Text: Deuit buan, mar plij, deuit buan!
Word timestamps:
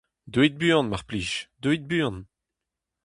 Deuit 0.33 0.53
buan, 0.59 0.87
mar 0.91 1.03
plij, 1.09 1.29
deuit 1.63 1.83
buan! 1.89 2.15